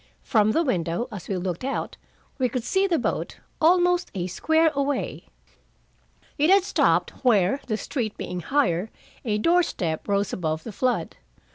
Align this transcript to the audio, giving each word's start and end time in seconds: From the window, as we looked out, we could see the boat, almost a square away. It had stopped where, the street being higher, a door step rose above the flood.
From 0.23 0.51
the 0.53 0.63
window, 0.63 1.07
as 1.11 1.27
we 1.27 1.37
looked 1.37 1.63
out, 1.63 1.95
we 2.39 2.49
could 2.49 2.63
see 2.63 2.87
the 2.87 2.97
boat, 2.97 3.37
almost 3.61 4.09
a 4.15 4.25
square 4.25 4.71
away. 4.73 5.27
It 6.39 6.49
had 6.49 6.63
stopped 6.63 7.11
where, 7.23 7.61
the 7.67 7.77
street 7.77 8.17
being 8.17 8.39
higher, 8.39 8.89
a 9.23 9.37
door 9.37 9.61
step 9.61 10.07
rose 10.07 10.33
above 10.33 10.63
the 10.63 10.71
flood. 10.71 11.17